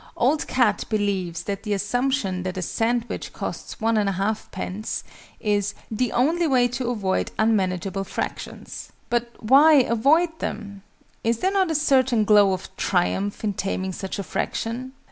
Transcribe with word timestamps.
OLD 0.17 0.47
CAT 0.47 0.83
believes 0.89 1.43
that 1.43 1.61
the 1.61 1.73
assumption 1.73 2.41
that 2.41 2.57
a 2.57 2.61
sandwich 2.63 3.33
costs 3.33 3.79
1 3.79 3.97
1/2_d._ 3.97 5.03
is 5.39 5.75
"the 5.91 6.11
only 6.11 6.47
way 6.47 6.67
to 6.67 6.89
avoid 6.89 7.29
unmanageable 7.37 8.03
fractions." 8.03 8.91
But 9.11 9.31
why 9.37 9.73
avoid 9.73 10.39
them? 10.39 10.81
Is 11.23 11.37
there 11.37 11.51
not 11.51 11.69
a 11.69 11.75
certain 11.75 12.25
glow 12.25 12.51
of 12.51 12.75
triumph 12.77 13.43
in 13.43 13.53
taming 13.53 13.91
such 13.93 14.17
a 14.17 14.23
fraction? 14.23 14.93